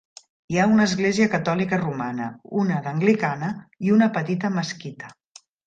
[0.53, 2.31] Hi ha una església catòlica romana,
[2.63, 3.53] un d'anglicana
[3.89, 5.17] i una petita mesquita.